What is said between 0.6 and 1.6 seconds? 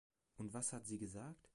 hat sie gesagt?